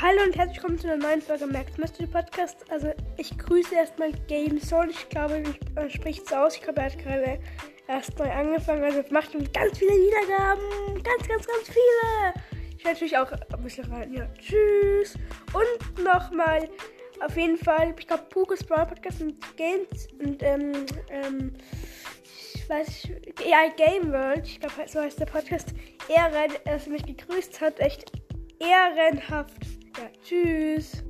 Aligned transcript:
Hallo 0.00 0.24
und 0.24 0.36
herzlich 0.36 0.56
willkommen 0.56 0.78
zu 0.78 0.90
einer 0.90 0.96
neuen 0.96 1.22
Folge 1.22 1.46
Max 1.46 1.78
Mystery 1.78 2.08
Podcast. 2.08 2.68
Also 2.68 2.92
ich 3.16 3.38
grüße 3.38 3.76
erstmal 3.76 4.12
Game 4.26 4.58
Soul. 4.58 4.90
Ich 4.90 5.08
glaube, 5.08 5.42
man 5.76 5.88
spricht 5.88 6.26
es 6.26 6.32
aus. 6.32 6.56
Ich 6.56 6.62
glaube, 6.62 6.80
er 6.80 6.86
hat 6.86 6.98
gerade 6.98 7.38
erst 7.86 8.18
neu 8.18 8.28
angefangen. 8.28 8.82
Also 8.82 9.02
macht 9.10 9.30
schon 9.32 9.50
ganz 9.52 9.78
viele 9.78 9.92
Wiedergaben. 9.92 11.02
Ganz, 11.02 11.28
ganz, 11.28 11.46
ganz 11.46 11.68
viele. 11.68 12.34
Ich 12.76 12.84
werde 12.84 12.94
natürlich 12.94 13.16
auch 13.16 13.30
ein 13.30 13.62
bisschen 13.62 13.84
rein. 13.92 14.12
Ja, 14.12 14.26
tschüss. 14.34 15.14
Und 15.52 16.04
nochmal, 16.04 16.68
auf 17.24 17.36
jeden 17.36 17.56
Fall, 17.56 17.94
ich 17.96 18.06
glaube, 18.08 18.24
Pukos 18.30 18.64
Brawl 18.64 18.86
Podcast 18.86 19.22
und 19.22 19.36
Games 19.56 20.08
und 20.18 20.42
ähm, 20.42 20.72
ähm, 21.08 21.54
ich 22.54 22.68
weiß, 22.68 23.08
ja, 23.48 23.68
Game 23.76 24.12
World, 24.12 24.44
ich 24.44 24.58
glaube, 24.58 24.88
so 24.88 25.00
heißt 25.00 25.20
der 25.20 25.26
Podcast, 25.26 25.68
Ehre, 26.08 26.48
dass 26.64 26.86
er 26.86 26.92
mich 26.92 27.06
gegrüßt 27.06 27.60
hat. 27.60 27.78
Echt 27.78 28.10
ehrenhaft. 28.58 29.73
Tschüss. 30.24 31.04